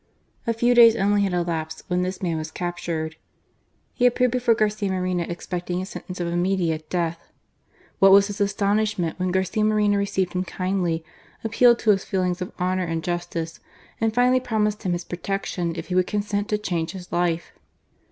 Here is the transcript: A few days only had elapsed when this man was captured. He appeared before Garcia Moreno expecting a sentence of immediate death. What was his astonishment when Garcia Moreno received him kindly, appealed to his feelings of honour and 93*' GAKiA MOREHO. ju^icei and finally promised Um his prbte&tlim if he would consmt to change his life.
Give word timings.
A 0.47 0.53
few 0.55 0.73
days 0.73 0.95
only 0.95 1.21
had 1.21 1.33
elapsed 1.35 1.83
when 1.87 2.01
this 2.01 2.23
man 2.23 2.37
was 2.37 2.49
captured. 2.49 3.17
He 3.93 4.07
appeared 4.07 4.31
before 4.31 4.55
Garcia 4.55 4.89
Moreno 4.89 5.25
expecting 5.29 5.79
a 5.79 5.85
sentence 5.85 6.19
of 6.19 6.27
immediate 6.27 6.89
death. 6.89 7.31
What 7.99 8.11
was 8.11 8.25
his 8.25 8.41
astonishment 8.41 9.19
when 9.19 9.29
Garcia 9.29 9.63
Moreno 9.63 9.99
received 9.99 10.33
him 10.33 10.43
kindly, 10.43 11.05
appealed 11.43 11.77
to 11.81 11.91
his 11.91 12.03
feelings 12.03 12.41
of 12.41 12.51
honour 12.59 12.81
and 12.81 13.03
93*' 13.03 13.05
GAKiA 13.05 13.11
MOREHO. 13.35 13.41
ju^icei 13.43 13.59
and 14.01 14.13
finally 14.15 14.39
promised 14.39 14.83
Um 14.87 14.93
his 14.93 15.05
prbte&tlim 15.05 15.77
if 15.77 15.89
he 15.89 15.93
would 15.93 16.07
consmt 16.07 16.47
to 16.47 16.57
change 16.57 16.93
his 16.93 17.11
life. 17.11 17.51